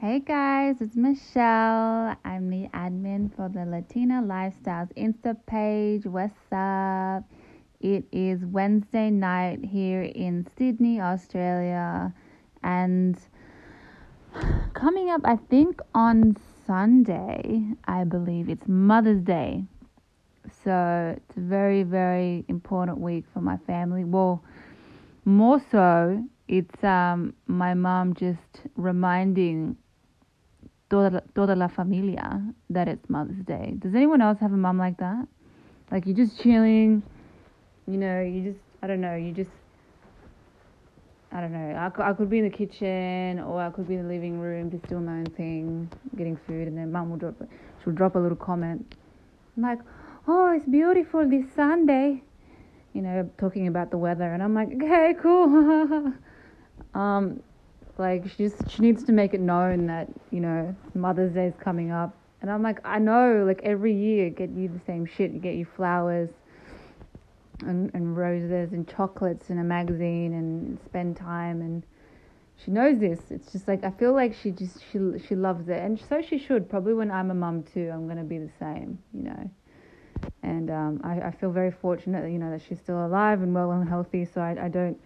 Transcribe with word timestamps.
Hey 0.00 0.20
guys, 0.20 0.76
it's 0.80 0.96
Michelle. 0.96 2.16
I'm 2.24 2.48
the 2.48 2.68
admin 2.72 3.36
for 3.36 3.50
the 3.50 3.66
Latina 3.66 4.22
Lifestyles 4.22 4.90
Insta 4.96 5.36
page. 5.44 6.06
What's 6.06 6.32
up? 6.50 7.24
It 7.82 8.06
is 8.10 8.42
Wednesday 8.46 9.10
night 9.10 9.62
here 9.62 10.00
in 10.00 10.48
Sydney, 10.56 11.02
Australia, 11.02 12.14
and 12.62 13.18
coming 14.72 15.10
up, 15.10 15.20
I 15.24 15.36
think 15.36 15.82
on 15.94 16.34
Sunday, 16.66 17.62
I 17.84 18.04
believe 18.04 18.48
it's 18.48 18.66
Mother's 18.66 19.20
Day. 19.20 19.64
So 20.64 21.14
it's 21.14 21.36
a 21.36 21.40
very, 21.40 21.82
very 21.82 22.46
important 22.48 23.00
week 23.00 23.26
for 23.34 23.42
my 23.42 23.58
family. 23.66 24.04
Well, 24.04 24.42
more 25.26 25.60
so, 25.70 26.24
it's 26.48 26.82
um, 26.82 27.34
my 27.46 27.74
mom 27.74 28.14
just 28.14 28.62
reminding 28.76 29.76
toda, 30.90 31.22
toda 31.34 31.54
la 31.54 31.68
familia 31.68 32.42
that 32.68 32.88
it's 32.88 33.08
Mother's 33.08 33.42
Day. 33.44 33.74
Does 33.78 33.94
anyone 33.94 34.20
else 34.20 34.38
have 34.40 34.52
a 34.52 34.56
mom 34.56 34.76
like 34.76 34.98
that? 34.98 35.26
Like 35.90 36.06
you're 36.06 36.16
just 36.16 36.40
chilling, 36.40 37.02
you 37.86 37.96
know, 37.96 38.20
you 38.20 38.42
just, 38.42 38.60
I 38.82 38.86
don't 38.86 39.00
know, 39.00 39.14
you 39.16 39.32
just, 39.32 39.50
I 41.32 41.40
don't 41.40 41.52
know, 41.52 41.58
I 41.58 42.10
I 42.10 42.12
could 42.12 42.28
be 42.28 42.38
in 42.38 42.44
the 42.44 42.56
kitchen 42.56 43.40
or 43.40 43.60
I 43.60 43.70
could 43.70 43.88
be 43.88 43.94
in 43.94 44.02
the 44.02 44.12
living 44.12 44.38
room 44.38 44.70
just 44.70 44.86
doing 44.88 45.06
my 45.06 45.18
own 45.18 45.26
thing, 45.26 45.90
getting 46.16 46.36
food, 46.36 46.68
and 46.68 46.76
then 46.76 46.92
mom 46.92 47.10
will 47.10 47.16
drop, 47.16 47.34
she'll 47.82 47.92
drop 47.92 48.16
a 48.16 48.18
little 48.18 48.36
comment. 48.36 48.94
I'm 49.56 49.62
like, 49.62 49.78
oh, 50.28 50.52
it's 50.54 50.66
beautiful 50.66 51.28
this 51.28 51.44
Sunday. 51.54 52.22
You 52.92 53.02
know, 53.02 53.30
talking 53.38 53.68
about 53.68 53.92
the 53.92 53.98
weather, 53.98 54.32
and 54.32 54.42
I'm 54.42 54.52
like, 54.52 54.68
okay, 54.74 55.14
cool. 55.22 56.12
um, 56.94 57.40
like 58.00 58.28
she 58.28 58.48
just 58.48 58.68
she 58.70 58.82
needs 58.82 59.04
to 59.04 59.12
make 59.12 59.34
it 59.34 59.40
known 59.40 59.86
that 59.86 60.08
you 60.30 60.40
know 60.40 60.74
Mother's 60.94 61.34
Day 61.34 61.46
is 61.46 61.54
coming 61.60 61.92
up, 61.92 62.16
and 62.40 62.50
I'm 62.50 62.62
like, 62.62 62.80
I 62.84 62.98
know, 62.98 63.44
like 63.46 63.60
every 63.62 63.94
year 63.94 64.30
get 64.30 64.50
you 64.50 64.68
the 64.68 64.80
same 64.86 65.06
shit, 65.06 65.40
get 65.40 65.54
you 65.54 65.64
flowers, 65.64 66.30
and 67.60 67.90
and 67.94 68.16
roses 68.16 68.72
and 68.72 68.88
chocolates 68.88 69.50
and 69.50 69.60
a 69.60 69.64
magazine 69.64 70.32
and 70.32 70.78
spend 70.84 71.16
time 71.16 71.60
and 71.60 71.84
she 72.64 72.70
knows 72.70 72.98
this. 72.98 73.30
It's 73.30 73.52
just 73.52 73.68
like 73.68 73.84
I 73.84 73.90
feel 73.90 74.12
like 74.12 74.34
she 74.34 74.50
just 74.50 74.78
she 74.90 74.98
she 75.28 75.34
loves 75.34 75.68
it, 75.68 75.78
and 75.78 76.00
so 76.08 76.20
she 76.20 76.38
should. 76.38 76.68
Probably 76.68 76.94
when 76.94 77.10
I'm 77.10 77.30
a 77.30 77.34
mum 77.34 77.62
too, 77.62 77.90
I'm 77.92 78.08
gonna 78.08 78.24
be 78.24 78.38
the 78.38 78.50
same, 78.58 78.98
you 79.14 79.22
know 79.22 79.50
and 80.42 80.70
um, 80.70 81.00
I, 81.04 81.28
I 81.28 81.30
feel 81.30 81.50
very 81.50 81.70
fortunate 81.70 82.22
that 82.22 82.30
you 82.30 82.38
know 82.38 82.50
that 82.50 82.62
she's 82.68 82.78
still 82.78 83.04
alive 83.06 83.42
and 83.42 83.54
well 83.54 83.70
and 83.72 83.88
healthy. 83.88 84.24
So 84.24 84.40
I, 84.40 84.64
I 84.64 84.68
don't, 84.68 84.98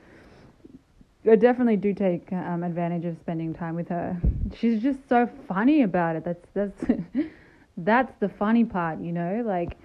I 1.30 1.36
definitely 1.36 1.76
do 1.76 1.94
take 1.94 2.30
um, 2.32 2.62
advantage 2.62 3.06
of 3.06 3.16
spending 3.18 3.54
time 3.54 3.76
with 3.76 3.88
her. 3.88 4.20
She's 4.58 4.82
just 4.82 5.08
so 5.08 5.28
funny 5.48 5.82
about 5.82 6.16
it. 6.16 6.24
That's 6.24 6.46
that's 6.52 6.84
that's 7.78 8.12
the 8.20 8.28
funny 8.28 8.64
part, 8.64 9.00
you 9.00 9.12
know. 9.12 9.42
Like 9.44 9.78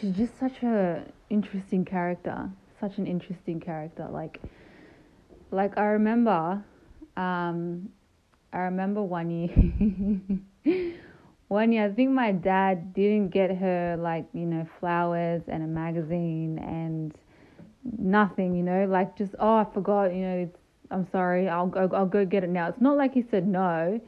she's 0.00 0.14
just 0.14 0.38
such 0.38 0.62
a 0.62 1.02
interesting 1.30 1.84
character, 1.84 2.48
such 2.80 2.98
an 2.98 3.06
interesting 3.06 3.58
character. 3.58 4.06
Like 4.08 4.40
like 5.50 5.76
I 5.76 5.86
remember, 5.86 6.62
um, 7.16 7.88
I 8.52 8.58
remember 8.58 9.02
one 9.02 9.30
year. 9.30 10.84
one 11.48 11.72
year, 11.72 11.86
I 11.86 11.90
think 11.90 12.10
my 12.12 12.30
dad 12.30 12.94
didn't 12.94 13.30
get 13.30 13.56
her 13.56 13.96
like 13.98 14.26
you 14.32 14.46
know 14.46 14.64
flowers 14.78 15.42
and 15.48 15.64
a 15.64 15.66
magazine 15.66 16.60
and 16.60 17.12
nothing, 17.96 18.54
you 18.54 18.62
know, 18.62 18.86
like 18.86 19.16
just 19.16 19.34
oh 19.38 19.56
I 19.56 19.66
forgot, 19.72 20.14
you 20.14 20.22
know, 20.22 20.50
I'm 20.90 21.06
sorry, 21.10 21.48
I'll 21.48 21.66
go 21.66 21.88
I'll 21.92 22.06
go 22.06 22.24
get 22.24 22.44
it 22.44 22.50
now. 22.50 22.68
It's 22.68 22.80
not 22.80 22.96
like 22.96 23.14
he 23.14 23.24
said 23.30 23.46
no. 23.46 24.00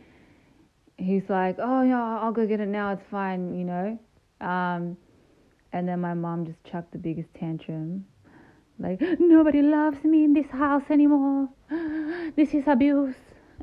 He's 0.96 1.28
like, 1.28 1.56
oh 1.58 1.82
yeah, 1.82 2.18
I'll 2.20 2.32
go 2.32 2.46
get 2.46 2.60
it 2.60 2.68
now. 2.68 2.92
It's 2.92 3.02
fine, 3.10 3.54
you 3.54 3.64
know. 3.64 3.98
Um, 4.40 4.96
and 5.72 5.88
then 5.88 6.00
my 6.00 6.14
mom 6.14 6.46
just 6.46 6.62
chucked 6.64 6.92
the 6.92 6.98
biggest 6.98 7.32
tantrum, 7.34 8.04
like 8.78 9.00
nobody 9.20 9.62
loves 9.62 10.02
me 10.04 10.24
in 10.24 10.34
this 10.34 10.50
house 10.50 10.84
anymore. 10.90 11.48
This 12.36 12.54
is 12.54 12.64
abuse 12.66 13.14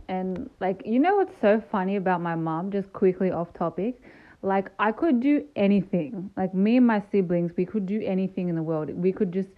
and 0.08 0.50
like 0.60 0.82
you 0.86 1.00
know 1.00 1.16
what's 1.16 1.34
so 1.42 1.62
funny 1.72 1.96
about 1.96 2.22
my 2.22 2.36
mom 2.36 2.72
just 2.72 2.92
quickly 2.94 3.32
off 3.32 3.54
topic 3.54 4.02
like 4.42 4.70
i 4.80 4.92
could 4.92 5.20
do 5.20 5.44
anything 5.56 6.30
like 6.38 6.54
me 6.54 6.78
and 6.78 6.88
my 6.88 7.02
siblings 7.12 7.52
we 7.58 7.66
could 7.66 7.86
do 7.86 8.02
anything 8.06 8.50
in 8.50 8.56
the 8.56 8.64
world 8.64 8.90
we 8.92 9.12
could 9.12 9.32
just 9.32 9.50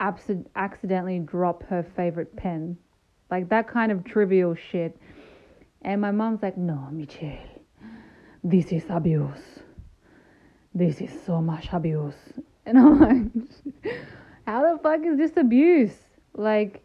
abs- 0.00 0.30
accidentally 0.56 1.18
drop 1.18 1.62
her 1.64 1.82
favorite 1.96 2.34
pen. 2.36 2.76
Like 3.30 3.48
that 3.48 3.68
kind 3.68 3.90
of 3.90 4.04
trivial 4.04 4.54
shit. 4.54 4.96
And 5.82 6.00
my 6.00 6.10
mom's 6.10 6.42
like 6.42 6.56
no 6.56 6.88
michelle. 6.90 7.38
This 8.42 8.72
is 8.72 8.84
abuse. 8.88 9.60
This 10.74 11.00
is 11.00 11.10
so 11.24 11.40
much 11.40 11.68
abuse. 11.72 12.14
And 12.66 12.78
i'm 12.78 13.00
like 13.00 13.94
how 14.46 14.72
the 14.72 14.78
fuck 14.82 15.04
is 15.04 15.18
this 15.18 15.36
abuse? 15.36 15.96
Like 16.34 16.82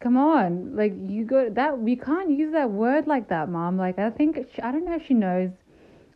come 0.00 0.16
on. 0.16 0.76
Like 0.76 0.92
you 1.06 1.24
go 1.24 1.48
that 1.50 1.78
we 1.78 1.96
can't 1.96 2.30
use 2.30 2.52
that 2.52 2.70
word 2.70 3.06
like 3.06 3.28
that 3.28 3.48
mom. 3.48 3.76
Like 3.76 3.98
i 3.98 4.10
think 4.10 4.46
she, 4.54 4.62
i 4.62 4.70
don't 4.72 4.84
know 4.84 4.96
if 4.96 5.06
she 5.06 5.14
knows 5.14 5.50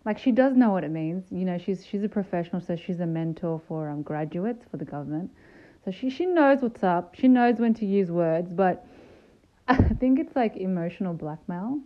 like 0.05 0.19
she 0.19 0.31
does 0.31 0.57
know 0.57 0.71
what 0.71 0.85
it 0.85 0.91
means. 0.91 1.25
You 1.31 1.45
know 1.45 1.59
she's 1.59 1.85
she's 1.85 2.05
a 2.05 2.09
professional 2.09 2.61
so 2.61 2.77
she's 2.77 3.01
a 3.01 3.07
mentor 3.07 3.61
for 3.67 3.89
um 3.89 4.03
graduates 4.03 4.65
for 4.71 4.77
the 4.77 4.85
government 4.85 5.31
so 5.87 5.93
she 5.93 6.11
she 6.11 6.27
knows 6.27 6.61
what's 6.61 6.83
up 6.83 7.15
she 7.15 7.29
knows 7.29 7.59
when 7.59 7.73
to 7.73 7.87
use 7.87 8.11
words 8.11 8.53
but 8.53 8.85
i 9.69 9.77
think 9.77 10.19
it's 10.19 10.37
like 10.37 10.57
emotional 10.57 11.15
blackmail 11.15 11.79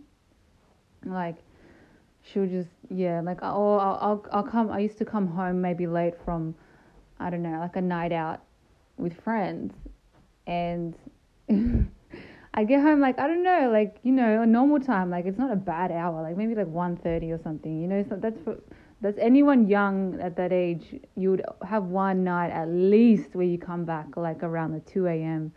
like 1.05 1.37
she'll 2.23 2.47
just 2.47 2.69
yeah 2.89 3.21
like 3.21 3.39
oh 3.41 3.77
I'll, 3.77 3.97
I'll 4.01 4.25
i'll 4.33 4.43
come 4.43 4.69
i 4.71 4.79
used 4.79 4.97
to 4.97 5.05
come 5.05 5.27
home 5.27 5.61
maybe 5.61 5.87
late 5.87 6.15
from 6.25 6.55
i 7.19 7.29
don't 7.29 7.43
know 7.43 7.59
like 7.59 7.75
a 7.75 7.81
night 7.81 8.11
out 8.11 8.41
with 8.97 9.13
friends 9.21 9.73
and 10.47 10.95
I 12.53 12.65
get 12.65 12.81
home 12.81 12.99
like 12.99 13.17
I 13.17 13.27
don't 13.27 13.43
know, 13.43 13.69
like 13.71 13.97
you 14.03 14.11
know, 14.11 14.41
a 14.41 14.45
normal 14.45 14.79
time. 14.79 15.09
Like 15.09 15.25
it's 15.25 15.37
not 15.37 15.51
a 15.51 15.55
bad 15.55 15.91
hour. 15.91 16.21
Like 16.21 16.35
maybe 16.35 16.53
like 16.53 16.67
1.30 16.67 17.31
or 17.31 17.41
something. 17.41 17.81
You 17.81 17.87
know, 17.87 18.05
so 18.07 18.17
that's 18.17 18.37
for 18.43 18.57
that's 19.01 19.17
anyone 19.19 19.67
young 19.67 20.19
at 20.21 20.35
that 20.37 20.51
age. 20.51 21.01
You 21.15 21.31
would 21.31 21.43
have 21.67 21.85
one 21.85 22.23
night 22.23 22.51
at 22.51 22.69
least 22.69 23.33
where 23.33 23.45
you 23.45 23.57
come 23.57 23.83
back 23.83 24.15
like 24.15 24.43
around 24.43 24.73
the 24.73 24.79
2 24.81 25.07
a.m. 25.07 25.51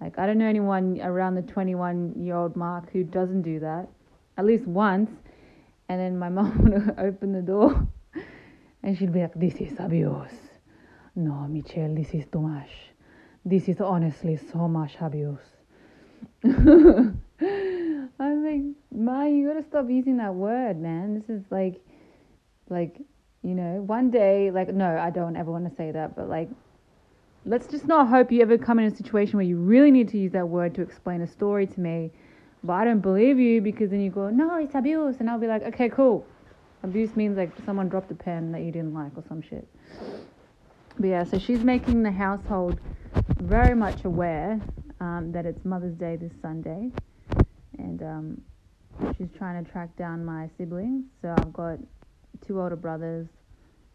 Like 0.00 0.18
I 0.18 0.26
don't 0.26 0.38
know 0.38 0.48
anyone 0.48 1.00
around 1.00 1.36
the 1.36 1.42
21 1.42 2.14
year 2.16 2.36
old 2.36 2.56
mark 2.56 2.90
who 2.90 3.04
doesn't 3.04 3.42
do 3.42 3.60
that 3.60 3.88
at 4.36 4.44
least 4.44 4.66
once. 4.66 5.10
And 5.88 6.00
then 6.00 6.18
my 6.18 6.28
mom 6.38 6.64
would 6.64 6.98
open 6.98 7.32
the 7.32 7.42
door 7.42 7.86
and 8.82 8.98
she'd 8.98 9.12
be 9.12 9.20
like, 9.20 9.34
"This 9.34 9.54
is 9.56 9.78
abuse. 9.78 10.32
No, 11.14 11.46
Michelle, 11.48 11.94
this 11.94 12.10
is 12.10 12.26
too 12.32 12.40
much." 12.40 12.70
This 13.46 13.68
is 13.68 13.80
honestly 13.80 14.38
so 14.52 14.66
much 14.68 14.96
abuse. 15.00 15.38
I'm 16.44 17.20
like, 18.18 18.62
Ma, 18.90 19.24
you 19.24 19.48
gotta 19.48 19.64
stop 19.68 19.90
using 19.90 20.16
that 20.16 20.34
word, 20.34 20.80
man. 20.80 21.14
This 21.14 21.28
is 21.28 21.42
like, 21.50 21.80
like, 22.68 22.98
you 23.42 23.54
know, 23.54 23.82
one 23.82 24.10
day, 24.10 24.50
like, 24.50 24.72
no, 24.72 24.96
I 24.98 25.10
don't 25.10 25.36
ever 25.36 25.50
want 25.50 25.68
to 25.68 25.74
say 25.74 25.90
that, 25.92 26.16
but 26.16 26.28
like, 26.28 26.48
let's 27.44 27.66
just 27.66 27.86
not 27.86 28.08
hope 28.08 28.32
you 28.32 28.40
ever 28.40 28.56
come 28.56 28.78
in 28.78 28.86
a 28.86 28.96
situation 28.96 29.36
where 29.36 29.46
you 29.46 29.58
really 29.58 29.90
need 29.90 30.08
to 30.08 30.18
use 30.18 30.32
that 30.32 30.48
word 30.48 30.74
to 30.76 30.82
explain 30.82 31.20
a 31.20 31.26
story 31.26 31.66
to 31.66 31.80
me, 31.80 32.10
but 32.62 32.72
I 32.72 32.84
don't 32.84 33.00
believe 33.00 33.38
you 33.38 33.60
because 33.60 33.90
then 33.90 34.00
you 34.00 34.10
go, 34.10 34.30
no, 34.30 34.56
it's 34.56 34.74
abuse, 34.74 35.16
and 35.20 35.28
I'll 35.28 35.38
be 35.38 35.46
like, 35.46 35.62
okay, 35.62 35.88
cool. 35.88 36.26
Abuse 36.82 37.16
means 37.16 37.36
like 37.36 37.50
someone 37.64 37.88
dropped 37.88 38.10
a 38.10 38.14
pen 38.14 38.52
that 38.52 38.62
you 38.62 38.72
didn't 38.72 38.94
like 38.94 39.12
or 39.16 39.24
some 39.28 39.42
shit. 39.42 39.66
But 40.98 41.08
yeah, 41.08 41.24
so 41.24 41.38
she's 41.38 41.60
making 41.60 42.02
the 42.02 42.12
household 42.12 42.80
very 43.40 43.74
much 43.74 44.04
aware 44.04 44.60
um, 45.00 45.32
that 45.32 45.44
it's 45.44 45.64
Mother's 45.64 45.94
Day 45.96 46.16
this 46.16 46.32
Sunday, 46.40 46.90
and 47.78 48.02
um, 48.02 48.40
she's 49.16 49.28
trying 49.36 49.62
to 49.64 49.70
track 49.70 49.96
down 49.96 50.24
my 50.24 50.48
siblings. 50.56 51.04
So 51.20 51.34
I've 51.36 51.52
got 51.52 51.78
two 52.46 52.60
older 52.60 52.76
brothers 52.76 53.28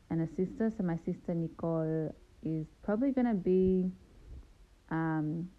and 0.09 0.21
a 0.21 0.27
sister. 0.35 0.71
So 0.75 0.83
my 0.83 0.97
sister 1.05 1.33
Nicole 1.33 2.13
is 2.43 2.65
probably 2.83 3.11
gonna 3.11 3.33
be 3.33 3.91
um, 4.89 5.49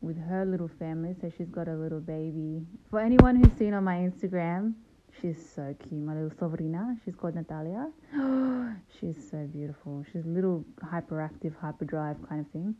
with 0.00 0.18
her 0.28 0.44
little 0.44 0.70
family. 0.78 1.14
So 1.20 1.30
she's 1.36 1.48
got 1.48 1.68
a 1.68 1.74
little 1.74 2.00
baby. 2.00 2.66
For 2.90 3.00
anyone 3.00 3.36
who's 3.36 3.52
seen 3.58 3.74
on 3.74 3.84
my 3.84 3.96
Instagram, 3.96 4.74
she's 5.20 5.38
so 5.54 5.74
cute. 5.78 6.02
My 6.02 6.14
little 6.14 6.30
sobrina, 6.30 6.96
she's 7.04 7.14
called 7.14 7.34
Natalia. 7.34 7.90
she's 9.00 9.16
so 9.30 9.46
beautiful. 9.52 10.04
She's 10.12 10.24
a 10.24 10.28
little 10.28 10.64
hyperactive, 10.84 11.54
hyperdrive 11.60 12.16
kind 12.28 12.40
of 12.40 12.50
thing. 12.52 12.74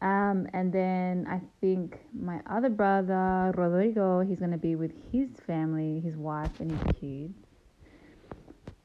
Um, 0.00 0.46
and 0.52 0.72
then 0.72 1.26
I 1.28 1.40
think 1.60 1.98
my 2.12 2.40
other 2.48 2.68
brother, 2.68 3.52
Rodrigo, 3.56 4.20
he's 4.20 4.38
going 4.38 4.52
to 4.52 4.58
be 4.58 4.76
with 4.76 4.92
his 5.10 5.28
family, 5.44 6.00
his 6.00 6.14
wife, 6.14 6.60
and 6.60 6.70
his 6.70 6.80
kids. 7.00 7.47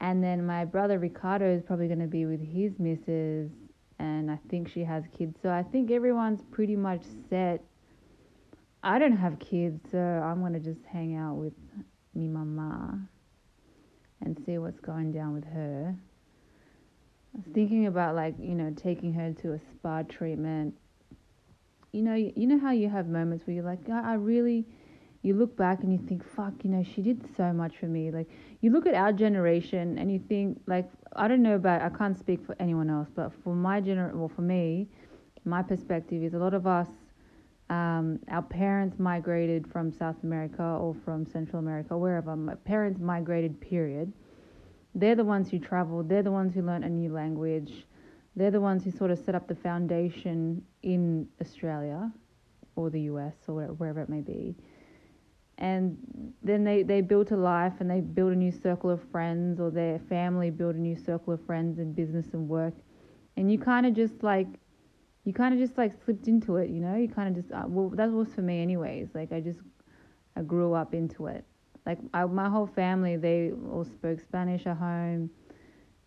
And 0.04 0.24
then 0.24 0.46
my 0.46 0.66
brother 0.66 1.00
Ricardo 1.00 1.52
is 1.52 1.64
probably 1.64 1.88
going 1.88 2.00
to 2.00 2.08
be 2.08 2.28
with 2.28 2.42
his 2.42 2.78
missus, 2.78 3.50
and 3.98 4.30
I 4.30 4.38
think 4.50 4.70
she 4.70 4.84
has 4.84 5.04
kids. 5.18 5.36
So 5.42 5.50
I 5.50 5.64
think 5.64 5.90
everyone's 5.90 6.42
pretty 6.52 6.76
much 6.76 7.02
set 7.30 7.64
I 8.84 9.00
don't 9.00 9.16
have 9.16 9.40
kids, 9.40 9.80
so 9.92 9.98
I'm 9.98 10.42
gonna 10.42 10.60
just 10.60 10.82
hang 10.92 11.16
out 11.16 11.36
with 11.36 11.54
me 12.14 12.28
mama 12.28 13.00
and 14.22 14.38
see 14.46 14.58
what's 14.58 14.82
going 14.82 15.14
down 15.14 15.34
with 15.34 15.46
her. 15.46 15.96
I 17.34 17.38
was 17.38 17.46
thinking 17.54 17.88
about 17.88 18.14
like 18.16 18.36
you 18.40 18.56
know 18.56 18.74
taking 18.76 19.14
her 19.14 19.32
to 19.42 19.54
a 19.54 19.60
spa 19.74 20.02
treatment. 20.04 20.76
You 21.94 22.02
know, 22.02 22.16
you 22.16 22.46
know 22.46 22.60
how 22.60 22.72
you 22.72 22.90
have 22.90 23.08
moments 23.08 23.48
where 23.48 23.56
you're 23.56 23.64
like, 23.64 23.90
I 23.90 24.16
really. 24.16 24.66
You 25.24 25.34
look 25.34 25.58
back 25.58 25.82
and 25.82 25.92
you 25.92 26.00
think, 26.08 26.24
fuck, 26.24 26.54
you 26.64 26.70
know, 26.70 26.84
she 26.84 27.02
did 27.02 27.24
so 27.36 27.52
much 27.52 27.78
for 27.78 27.88
me. 27.88 28.12
Like, 28.12 28.30
you 28.62 28.72
look 28.72 28.86
at 28.86 28.94
our 28.94 29.12
generation 29.12 29.98
and 29.98 30.12
you 30.12 30.20
think, 30.20 30.62
like, 30.68 30.90
I 31.16 31.28
don't 31.28 31.42
know 31.42 31.56
about, 31.56 31.82
I 31.82 31.90
can't 31.90 32.18
speak 32.18 32.46
for 32.46 32.56
anyone 32.60 32.90
else, 32.90 33.10
but 33.16 33.32
for 33.44 33.56
my 33.56 33.82
gener, 33.82 34.14
well, 34.14 34.30
for 34.30 34.42
me, 34.42 34.88
my 35.46 35.64
perspective 35.64 36.24
is 36.24 36.34
a 36.34 36.38
lot 36.38 36.54
of 36.54 36.68
us 36.68 36.88
um, 37.70 38.20
our 38.30 38.42
parents 38.42 39.00
migrated 39.00 39.66
from 39.72 39.92
South 39.92 40.18
America 40.24 40.64
or 40.64 40.94
from 41.06 41.26
Central 41.26 41.60
America, 41.60 41.98
wherever. 41.98 42.36
My 42.36 42.56
parents 42.56 43.00
migrated, 43.00 43.60
period. 43.62 44.12
They're 44.96 45.16
the 45.16 45.24
ones 45.24 45.50
who 45.50 45.58
traveled, 45.58 46.08
they're 46.08 46.22
the 46.22 46.32
ones 46.32 46.54
who 46.54 46.62
learned 46.62 46.84
a 46.84 46.90
new 46.90 47.12
language, 47.12 47.88
they're 48.36 48.52
the 48.52 48.62
ones 48.62 48.84
who 48.84 48.92
sort 48.92 49.10
of 49.10 49.18
set 49.18 49.34
up 49.34 49.48
the 49.48 49.56
foundation 49.56 50.64
in 50.84 51.28
Australia 51.42 52.12
or 52.76 52.90
the 52.92 53.02
US 53.02 53.34
or 53.48 53.64
wherever 53.66 54.02
it 54.02 54.10
may 54.10 54.22
be. 54.22 54.56
And 55.64 55.98
then 56.44 56.66
they, 56.66 56.84
they 56.84 57.00
built 57.00 57.32
a 57.32 57.38
life 57.38 57.72
and 57.80 57.90
they 57.90 58.02
built 58.02 58.34
a 58.34 58.36
new 58.36 58.52
circle 58.52 58.90
of 58.90 59.02
friends, 59.12 59.62
or 59.62 59.72
their 59.72 59.98
family 60.10 60.50
built 60.50 60.76
a 60.76 60.78
new 60.80 60.98
circle 60.98 61.32
of 61.34 61.46
friends 61.46 61.80
in 61.80 61.94
business 61.94 62.34
and 62.34 62.50
work. 62.50 62.74
And 63.38 63.50
you 63.50 63.58
kind 63.58 63.86
of 63.86 63.94
just 63.94 64.24
like 64.24 64.48
you 65.24 65.32
kind 65.32 65.54
of 65.54 65.60
just 65.62 65.78
like 65.78 65.94
slipped 66.04 66.28
into 66.28 66.58
it, 66.58 66.70
you 66.70 66.82
know. 66.82 66.98
You 66.98 67.08
kind 67.08 67.30
of 67.30 67.42
just 67.42 67.54
uh, 67.54 67.64
well, 67.66 67.88
that 67.96 68.12
was 68.12 68.34
for 68.34 68.42
me, 68.42 68.62
anyways. 68.62 69.08
Like 69.14 69.32
I 69.32 69.40
just 69.40 69.62
I 70.36 70.42
grew 70.42 70.74
up 70.74 70.94
into 70.94 71.28
it. 71.28 71.46
Like 71.86 72.00
I, 72.14 72.26
my 72.26 72.50
whole 72.50 72.68
family, 72.68 73.16
they 73.16 73.54
all 73.72 73.86
spoke 73.86 74.20
Spanish 74.20 74.68
at 74.68 74.76
home. 74.76 75.30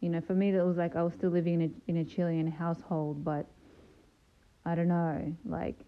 You 0.00 0.10
know, 0.10 0.20
for 0.20 0.34
me, 0.34 0.52
that 0.52 0.66
was 0.66 0.76
like 0.76 0.96
I 0.96 1.02
was 1.02 1.14
still 1.14 1.30
living 1.30 1.62
in 1.62 1.74
a 1.88 1.90
in 1.90 1.96
a 1.96 2.04
Chilean 2.04 2.46
household, 2.46 3.24
but 3.24 3.46
I 4.66 4.74
don't 4.74 4.88
know. 4.88 5.34
Like 5.46 5.78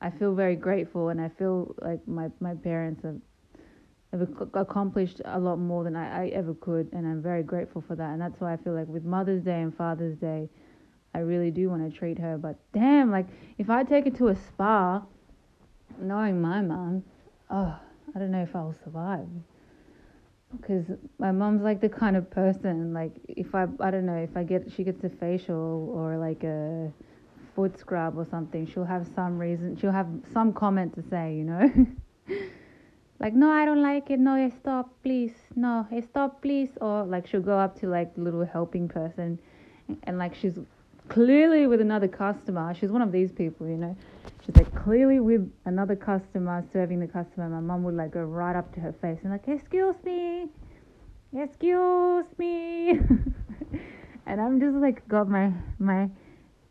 I 0.00 0.10
feel 0.10 0.34
very 0.34 0.56
grateful, 0.56 1.10
and 1.10 1.20
I 1.20 1.28
feel 1.28 1.74
like 1.82 2.06
my 2.06 2.28
my 2.40 2.54
parents 2.54 3.02
have 3.04 3.20
have 4.12 4.28
accomplished 4.54 5.20
a 5.24 5.38
lot 5.38 5.56
more 5.56 5.84
than 5.84 5.94
I, 5.94 6.24
I 6.24 6.28
ever 6.28 6.54
could, 6.54 6.88
and 6.92 7.06
I'm 7.06 7.22
very 7.22 7.42
grateful 7.42 7.84
for 7.86 7.94
that. 7.94 8.10
And 8.10 8.20
that's 8.20 8.40
why 8.40 8.52
I 8.52 8.56
feel 8.56 8.74
like 8.74 8.88
with 8.88 9.04
Mother's 9.04 9.42
Day 9.42 9.60
and 9.60 9.76
Father's 9.76 10.16
Day 10.16 10.48
I 11.14 11.18
really 11.18 11.50
do 11.50 11.68
want 11.68 11.90
to 11.90 11.96
treat 11.96 12.18
her. 12.18 12.38
But 12.38 12.56
damn, 12.72 13.10
like 13.10 13.26
if 13.58 13.70
I 13.70 13.84
take 13.84 14.04
her 14.04 14.10
to 14.10 14.28
a 14.28 14.36
spa, 14.36 15.02
knowing 16.00 16.40
my 16.40 16.60
mom, 16.60 17.04
oh, 17.50 17.78
I 18.14 18.18
don't 18.18 18.30
know 18.30 18.42
if 18.42 18.54
I'll 18.54 18.74
survive. 18.84 19.26
Because 20.56 20.84
my 21.18 21.30
mom's 21.30 21.62
like 21.62 21.80
the 21.80 21.88
kind 21.88 22.16
of 22.16 22.30
person, 22.30 22.92
like 22.92 23.12
if 23.28 23.54
I, 23.54 23.66
I 23.80 23.90
don't 23.90 24.06
know, 24.06 24.16
if 24.16 24.36
I 24.36 24.42
get, 24.42 24.70
she 24.72 24.82
gets 24.82 25.02
a 25.04 25.08
facial 25.08 25.90
or 25.94 26.16
like 26.16 26.42
a 26.42 26.92
foot 27.54 27.78
scrub 27.78 28.16
or 28.18 28.26
something, 28.30 28.66
she'll 28.66 28.84
have 28.84 29.06
some 29.14 29.38
reason, 29.38 29.76
she'll 29.76 29.92
have 29.92 30.08
some 30.32 30.52
comment 30.52 30.94
to 30.94 31.02
say, 31.08 31.34
you 31.34 31.44
know. 31.44 31.86
like 33.20 33.34
no 33.34 33.50
i 33.50 33.66
don't 33.66 33.82
like 33.82 34.08
it 34.08 34.18
no 34.18 34.34
eh, 34.34 34.48
stop 34.48 34.88
please 35.02 35.34
no 35.54 35.86
eh, 35.92 36.00
stop 36.00 36.40
please 36.40 36.70
or 36.80 37.04
like 37.04 37.26
she'll 37.26 37.42
go 37.42 37.58
up 37.58 37.78
to 37.78 37.86
like 37.86 38.14
the 38.14 38.20
little 38.22 38.46
helping 38.46 38.88
person 38.88 39.38
and 40.04 40.16
like 40.16 40.34
she's 40.34 40.58
clearly 41.10 41.66
with 41.66 41.80
another 41.80 42.08
customer. 42.08 42.72
She's 42.72 42.90
one 42.90 43.02
of 43.02 43.12
these 43.12 43.30
people, 43.32 43.68
you 43.68 43.76
know. 43.76 43.96
She's 44.46 44.56
like 44.56 44.72
clearly 44.74 45.20
with 45.20 45.50
another 45.66 45.96
customer, 45.96 46.64
serving 46.72 47.00
the 47.00 47.06
customer. 47.06 47.48
My 47.48 47.60
mum 47.60 47.82
would 47.82 47.94
like 47.94 48.12
go 48.12 48.22
right 48.22 48.56
up 48.56 48.72
to 48.74 48.80
her 48.80 48.92
face 48.92 49.18
and 49.22 49.32
like, 49.32 49.46
excuse 49.48 49.96
me, 50.04 50.46
excuse 51.36 52.26
me, 52.38 52.90
and 54.26 54.40
I'm 54.40 54.60
just 54.60 54.76
like 54.76 55.06
got 55.08 55.28
my 55.28 55.52
my 55.78 56.08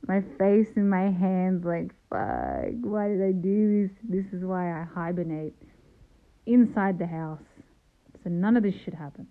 my 0.10 0.24
face 0.40 0.68
in 0.76 0.90
my 0.90 1.12
hands, 1.12 1.64
like 1.64 1.92
fuck, 2.10 2.74
why 2.82 3.08
did 3.08 3.22
I 3.22 3.32
do 3.32 3.88
this? 3.88 3.92
This 4.04 4.34
is 4.34 4.44
why 4.44 4.82
I 4.82 4.84
hibernate 4.84 5.54
inside 6.48 6.98
the 6.98 7.06
house, 7.06 7.44
so 8.24 8.32
none 8.32 8.58
of 8.58 8.64
this 8.64 8.74
should 8.84 8.96
happen. 8.96 9.28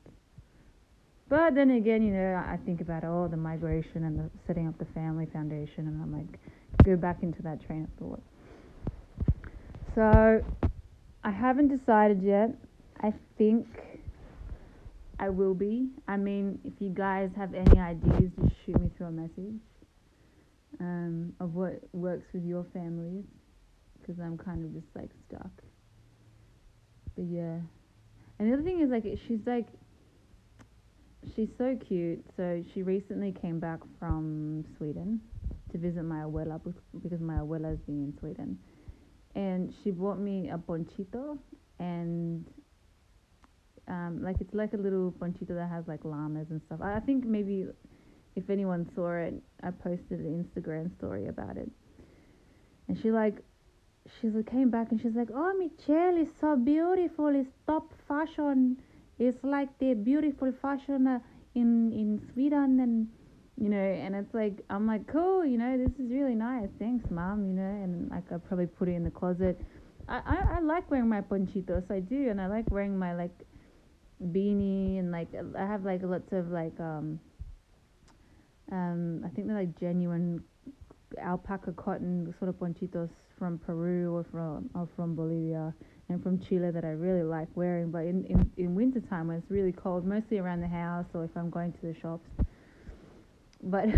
But 1.28 1.56
then 1.56 1.72
again, 1.72 2.02
you 2.02 2.14
know, 2.14 2.36
I 2.36 2.58
think 2.64 2.80
about 2.80 3.02
oh 3.02 3.26
the 3.28 3.36
migration 3.36 4.04
and 4.04 4.20
the 4.20 4.30
setting 4.46 4.68
up 4.68 4.78
the 4.78 4.84
family 4.94 5.26
foundation, 5.32 5.88
and 5.88 6.00
I'm 6.00 6.12
like, 6.12 6.38
go 6.84 6.94
back 6.94 7.24
into 7.24 7.42
that 7.42 7.66
train 7.66 7.82
of 7.82 7.90
thought. 7.98 8.22
So 9.96 10.44
I 11.24 11.30
haven't 11.32 11.76
decided 11.76 12.22
yet. 12.22 12.50
I 13.00 13.12
think 13.36 13.66
I 15.18 15.28
will 15.28 15.54
be. 15.54 15.88
I 16.06 16.16
mean, 16.16 16.60
if 16.64 16.74
you 16.78 16.90
guys 16.90 17.30
have 17.36 17.52
any 17.52 17.80
ideas, 17.80 18.30
just 18.40 18.54
shoot 18.64 18.80
me 18.80 18.90
through 18.96 19.08
a 19.08 19.10
message 19.10 19.58
um, 20.80 21.32
of 21.40 21.54
what 21.54 21.80
works 21.92 22.26
with 22.32 22.44
your 22.44 22.64
families, 22.72 23.24
because 24.00 24.20
I'm 24.20 24.38
kind 24.38 24.64
of 24.64 24.72
just 24.72 24.94
like 24.94 25.10
stuck. 25.26 25.50
But 27.16 27.24
yeah, 27.24 27.58
and 28.38 28.48
the 28.48 28.54
other 28.54 28.62
thing 28.62 28.80
is 28.80 28.90
like 28.90 29.04
she's 29.26 29.40
like 29.46 29.66
she's 31.34 31.48
so 31.58 31.76
cute. 31.86 32.24
So 32.36 32.62
she 32.72 32.82
recently 32.82 33.32
came 33.32 33.58
back 33.60 33.80
from 33.98 34.64
Sweden 34.76 35.20
to 35.72 35.78
visit 35.78 36.02
my 36.02 36.22
abuela 36.22 36.60
because 37.02 37.20
my 37.20 37.34
abuela's 37.34 37.80
been 37.80 38.04
in 38.04 38.14
Sweden. 38.18 38.58
And 39.34 39.72
she 39.82 39.90
bought 39.90 40.18
me 40.18 40.48
a 40.48 40.58
ponchito 40.58 41.38
and 41.78 42.44
um, 43.86 44.22
like 44.22 44.36
it's 44.40 44.54
like 44.54 44.72
a 44.72 44.76
little 44.76 45.12
ponchito 45.12 45.54
that 45.54 45.68
has 45.68 45.84
like 45.86 46.04
llamas 46.04 46.48
and 46.50 46.60
stuff. 46.66 46.80
I 46.82 47.00
think 47.00 47.24
maybe 47.24 47.66
if 48.38 48.50
anyone 48.50 48.88
saw 48.94 49.12
it, 49.12 49.34
I 49.62 49.70
posted 49.70 50.20
an 50.20 50.32
Instagram 50.42 50.96
story 50.96 51.26
about 51.26 51.56
it. 51.56 51.70
And 52.88 52.98
she 53.00 53.10
like 53.10 53.36
she 54.20 54.28
came 54.50 54.70
back 54.70 54.90
and 54.90 55.00
she's 55.00 55.14
like, 55.14 55.28
"Oh, 55.34 55.52
Michelle 55.62 56.16
is 56.16 56.28
so 56.40 56.56
beautiful. 56.56 57.28
It's 57.28 57.50
top 57.66 57.92
fashion 58.08 58.78
it's 59.18 59.42
like 59.42 59.68
the 59.78 59.94
beautiful 59.94 60.52
fashion 60.62 61.06
uh, 61.06 61.18
in 61.54 61.92
in 61.92 62.20
Sweden 62.32 62.80
and 62.80 63.08
you 63.56 63.68
know 63.68 63.76
and 63.76 64.14
it's 64.14 64.32
like 64.32 64.64
I'm 64.70 64.86
like 64.86 65.06
cool 65.08 65.44
you 65.44 65.58
know 65.58 65.76
this 65.76 65.92
is 65.98 66.10
really 66.10 66.34
nice 66.34 66.68
thanks 66.78 67.10
mom 67.10 67.44
you 67.44 67.52
know 67.52 67.62
and 67.62 68.10
like 68.10 68.30
I 68.32 68.36
probably 68.36 68.66
put 68.66 68.88
it 68.88 68.92
in 68.92 69.04
the 69.04 69.10
closet 69.10 69.60
I, 70.08 70.20
I, 70.24 70.56
I 70.56 70.60
like 70.60 70.90
wearing 70.90 71.08
my 71.08 71.20
ponchitos 71.20 71.90
I 71.90 72.00
do 72.00 72.30
and 72.30 72.40
I 72.40 72.46
like 72.46 72.70
wearing 72.70 72.96
my 72.96 73.14
like 73.14 73.36
beanie 74.22 74.98
and 75.00 75.10
like 75.10 75.28
I 75.34 75.66
have 75.66 75.84
like 75.84 76.00
lots 76.02 76.32
of 76.32 76.50
like 76.50 76.78
um 76.78 77.18
um 78.72 79.22
I 79.24 79.28
think 79.28 79.46
they're 79.46 79.56
like 79.56 79.78
genuine 79.78 80.42
alpaca 81.20 81.72
cotton 81.72 82.34
sort 82.38 82.48
of 82.48 82.56
ponchitos 82.56 83.10
from 83.38 83.58
Peru 83.58 84.14
or 84.14 84.24
from 84.24 84.68
or 84.74 84.88
from 84.96 85.14
Bolivia 85.14 85.72
and 86.08 86.22
from 86.22 86.40
Chile 86.40 86.70
that 86.70 86.84
I 86.84 86.90
really 86.90 87.22
like 87.22 87.48
wearing. 87.54 87.90
But 87.90 88.04
in, 88.04 88.24
in, 88.24 88.50
in 88.56 88.74
winter 88.74 89.00
time 89.00 89.28
when 89.28 89.36
it's 89.36 89.50
really 89.50 89.72
cold, 89.72 90.06
mostly 90.06 90.38
around 90.38 90.60
the 90.60 90.68
house 90.68 91.06
or 91.14 91.24
if 91.24 91.30
I'm 91.36 91.50
going 91.50 91.72
to 91.72 91.82
the 91.82 91.94
shops. 92.00 92.28
But 93.62 93.88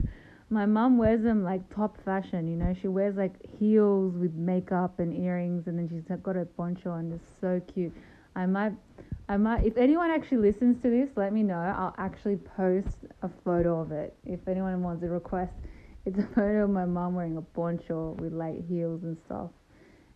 my 0.50 0.66
mom 0.66 0.98
wears 0.98 1.22
them 1.22 1.44
like 1.44 1.72
top 1.74 2.02
fashion, 2.04 2.48
you 2.48 2.56
know. 2.56 2.74
She 2.80 2.88
wears 2.88 3.16
like 3.16 3.34
heels 3.58 4.16
with 4.16 4.34
makeup 4.34 4.98
and 4.98 5.14
earrings, 5.14 5.66
and 5.66 5.78
then 5.78 5.88
she's 5.88 6.16
got 6.22 6.36
a 6.36 6.44
poncho, 6.44 6.94
and 6.94 7.12
it's 7.12 7.30
so 7.40 7.60
cute. 7.72 7.92
I 8.34 8.46
might, 8.46 8.72
I 9.30 9.36
might. 9.36 9.64
If 9.64 9.76
anyone 9.76 10.10
actually 10.10 10.38
listens 10.38 10.82
to 10.82 10.90
this, 10.90 11.08
let 11.16 11.32
me 11.32 11.42
know. 11.42 11.58
I'll 11.58 11.94
actually 11.98 12.36
post 12.36 12.96
a 13.22 13.30
photo 13.44 13.80
of 13.80 13.92
it. 13.92 14.14
If 14.26 14.40
anyone 14.48 14.82
wants 14.82 15.02
a 15.04 15.08
request, 15.08 15.52
it's 16.04 16.18
a 16.18 16.26
photo 16.34 16.64
of 16.64 16.70
my 16.70 16.84
mom 16.84 17.14
wearing 17.14 17.36
a 17.36 17.42
poncho 17.42 18.16
with 18.18 18.32
light 18.32 18.62
heels 18.68 19.04
and 19.04 19.16
stuff 19.26 19.50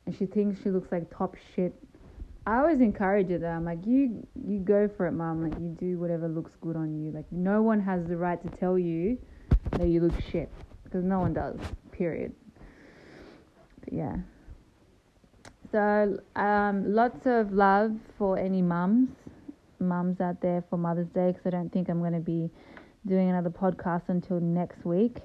and 0.06 0.16
she 0.16 0.26
thinks 0.26 0.62
she 0.62 0.70
looks 0.70 0.90
like 0.92 1.16
top 1.16 1.36
shit. 1.54 1.74
I 2.46 2.58
always 2.58 2.80
encourage 2.80 3.28
her. 3.28 3.46
I'm 3.46 3.64
like, 3.64 3.86
you 3.86 4.26
you 4.34 4.58
go 4.58 4.88
for 4.96 5.06
it, 5.06 5.12
mom. 5.12 5.42
Like 5.42 5.58
you 5.58 5.74
do 5.78 5.98
whatever 5.98 6.28
looks 6.28 6.52
good 6.60 6.76
on 6.76 6.94
you. 6.94 7.10
Like 7.10 7.24
no 7.30 7.62
one 7.62 7.80
has 7.80 8.06
the 8.06 8.16
right 8.16 8.40
to 8.42 8.56
tell 8.58 8.78
you 8.78 9.18
that 9.72 9.88
you 9.88 10.00
look 10.00 10.20
shit 10.30 10.50
because 10.84 11.04
no 11.04 11.20
one 11.20 11.32
does. 11.32 11.58
Period. 11.90 12.34
But 13.82 13.94
yeah. 13.94 14.16
So 15.74 16.20
um, 16.36 16.94
lots 16.94 17.26
of 17.26 17.52
love 17.52 17.96
for 18.16 18.38
any 18.38 18.62
mums, 18.62 19.08
mums 19.80 20.20
out 20.20 20.40
there 20.40 20.62
for 20.70 20.76
Mother's 20.76 21.08
Day. 21.08 21.32
Because 21.32 21.46
I 21.46 21.50
don't 21.50 21.72
think 21.72 21.88
I'm 21.88 21.98
going 21.98 22.12
to 22.12 22.20
be 22.20 22.48
doing 23.08 23.28
another 23.28 23.50
podcast 23.50 24.02
until 24.06 24.38
next 24.38 24.84
week 24.84 25.16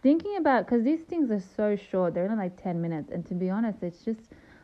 thinking 0.00 0.36
about 0.36 0.64
because 0.64 0.84
these 0.84 1.00
things 1.00 1.28
are 1.28 1.42
so 1.56 1.76
short 1.90 2.14
they're 2.14 2.30
only 2.30 2.36
like 2.36 2.62
10 2.62 2.80
minutes 2.80 3.10
and 3.10 3.26
to 3.26 3.34
be 3.34 3.50
honest 3.50 3.82
it's 3.82 4.04
just 4.04 4.20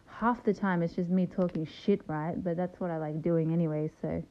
half 0.06 0.44
the 0.44 0.54
time 0.54 0.80
it's 0.80 0.94
just 0.94 1.10
me 1.10 1.26
talking 1.26 1.66
shit 1.66 2.00
right 2.06 2.42
but 2.44 2.56
that's 2.56 2.78
what 2.78 2.88
i 2.88 2.96
like 2.96 3.20
doing 3.20 3.52
anyway 3.52 3.90
so 4.00 4.22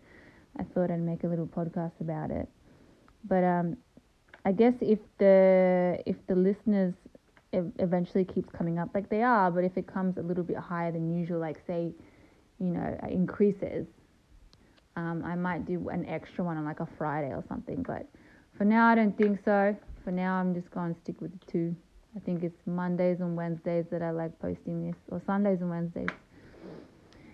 i 0.57 0.63
thought 0.63 0.89
i'd 0.89 1.01
make 1.01 1.25
a 1.25 1.27
little 1.27 1.45
podcast 1.45 1.91
about 1.99 2.31
it 2.31 2.47
but 3.25 3.43
um 3.43 3.75
i 4.45 4.51
guess 4.51 4.73
if 4.79 4.99
the 5.17 6.01
if 6.05 6.15
the 6.27 6.35
listeners 6.35 6.93
it 7.53 7.63
eventually 7.79 8.25
keeps 8.25 8.49
coming 8.51 8.79
up 8.79 8.89
like 8.93 9.09
they 9.09 9.21
are, 9.21 9.51
but 9.51 9.63
if 9.63 9.77
it 9.77 9.85
comes 9.85 10.17
a 10.17 10.21
little 10.21 10.43
bit 10.43 10.57
higher 10.57 10.91
than 10.91 11.13
usual, 11.13 11.39
like 11.39 11.61
say, 11.67 11.93
you 12.59 12.67
know, 12.67 12.97
increases, 13.09 13.85
um, 14.95 15.23
I 15.23 15.35
might 15.35 15.65
do 15.65 15.89
an 15.89 16.05
extra 16.07 16.43
one 16.43 16.57
on 16.57 16.65
like 16.65 16.79
a 16.79 16.87
Friday 16.97 17.29
or 17.29 17.43
something. 17.47 17.83
But 17.83 18.07
for 18.57 18.65
now, 18.65 18.87
I 18.87 18.95
don't 18.95 19.17
think 19.17 19.39
so. 19.45 19.75
For 20.03 20.11
now, 20.11 20.35
I'm 20.35 20.53
just 20.53 20.69
going 20.71 20.93
to 20.93 21.01
stick 21.01 21.21
with 21.21 21.31
the 21.39 21.51
two. 21.51 21.75
I 22.15 22.19
think 22.19 22.43
it's 22.43 22.59
Mondays 22.65 23.21
and 23.21 23.35
Wednesdays 23.35 23.85
that 23.91 24.01
I 24.01 24.11
like 24.11 24.37
posting 24.39 24.87
this, 24.87 24.95
or 25.09 25.21
Sundays 25.25 25.61
and 25.61 25.69
Wednesdays. 25.69 26.09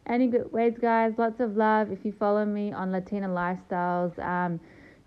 Any 0.06 0.28
good 0.28 0.52
ways, 0.52 0.74
guys? 0.80 1.14
Lots 1.18 1.40
of 1.40 1.56
love. 1.56 1.92
If 1.92 2.04
you 2.04 2.12
follow 2.12 2.46
me 2.46 2.72
on 2.72 2.92
Latina 2.92 3.28
Lifestyles, 3.28 4.18
um, 4.20 4.60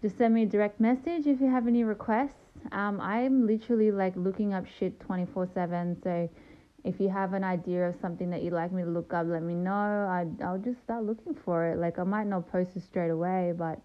just 0.02 0.18
send 0.18 0.34
me 0.34 0.42
a 0.42 0.46
direct 0.46 0.80
message 0.80 1.26
if 1.26 1.40
you 1.40 1.48
have 1.48 1.68
any 1.68 1.84
requests. 1.84 2.34
Um, 2.72 3.00
I'm 3.00 3.46
literally 3.46 3.92
like 3.92 4.14
looking 4.16 4.52
up 4.52 4.64
shit 4.78 4.98
24 5.00 5.48
7. 5.54 5.96
So 6.02 6.28
if 6.84 6.98
you 6.98 7.08
have 7.08 7.32
an 7.32 7.44
idea 7.44 7.88
of 7.88 7.94
something 8.00 8.28
that 8.30 8.42
you'd 8.42 8.52
like 8.52 8.72
me 8.72 8.82
to 8.82 8.88
look 8.88 9.14
up, 9.14 9.26
let 9.28 9.42
me 9.42 9.54
know. 9.54 9.70
I, 9.72 10.26
I'll 10.44 10.58
just 10.58 10.80
start 10.80 11.04
looking 11.04 11.34
for 11.44 11.66
it. 11.66 11.78
Like, 11.78 12.00
I 12.00 12.02
might 12.02 12.26
not 12.26 12.50
post 12.50 12.70
it 12.74 12.82
straight 12.82 13.10
away, 13.10 13.52
but 13.56 13.80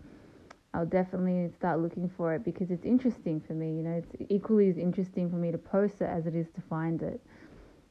I'll 0.73 0.87
definitely 0.87 1.51
start 1.55 1.79
looking 1.79 2.09
for 2.17 2.33
it 2.33 2.43
because 2.43 2.71
it's 2.71 2.85
interesting 2.85 3.39
for 3.39 3.53
me. 3.53 3.67
You 3.67 3.83
know, 3.83 4.01
it's 4.03 4.31
equally 4.31 4.69
as 4.69 4.77
interesting 4.77 5.29
for 5.29 5.35
me 5.35 5.51
to 5.51 5.57
post 5.59 6.01
it 6.01 6.09
as 6.09 6.25
it 6.25 6.35
is 6.35 6.47
to 6.55 6.61
find 6.67 7.03
it 7.03 7.21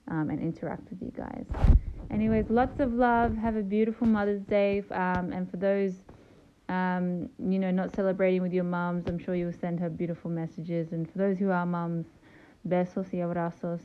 um, 0.09 0.31
and 0.31 0.41
interact 0.41 0.91
with 0.91 1.01
you 1.01 1.13
guys. 1.17 1.45
Anyways, 2.11 2.47
lots 2.51 2.81
of 2.81 2.93
love. 2.93 3.37
Have 3.37 3.55
a 3.55 3.63
beautiful 3.63 4.09
Mother's 4.09 4.43
Day. 4.43 4.83
Um, 4.91 5.33
and 5.33 5.49
for 5.49 5.57
those, 5.57 5.93
um, 6.69 7.29
you 7.39 7.59
know, 7.59 7.71
not 7.71 7.95
celebrating 7.95 8.43
with 8.43 8.53
your 8.53 8.65
moms, 8.65 9.07
I'm 9.07 9.19
sure 9.19 9.35
you'll 9.35 9.53
send 9.53 9.81
her 9.81 9.91
beautiful 9.91 10.31
messages. 10.31 10.93
And 10.93 11.11
for 11.11 11.19
those 11.19 11.39
who 11.39 11.51
are 11.51 11.67
moms, 11.67 12.07
besos 12.67 13.13
y 13.13 13.21
abrazos 13.21 13.81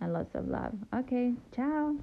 and 0.00 0.12
lots 0.12 0.34
of 0.34 0.48
love. 0.48 0.74
Okay, 0.94 1.34
ciao. 1.54 1.96